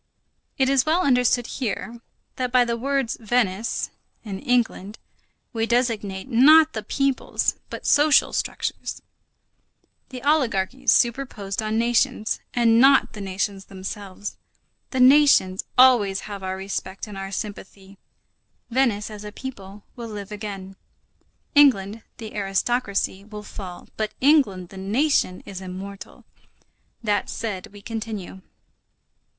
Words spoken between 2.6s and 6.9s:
the words Venice, England, we designate not the